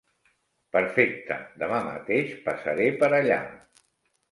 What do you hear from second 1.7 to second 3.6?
mateix passaré per allà.